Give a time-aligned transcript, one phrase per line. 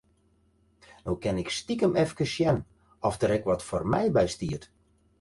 [1.05, 2.57] No kin ik stikem efkes sjen
[3.07, 4.63] oft der ek wat foar my by stiet.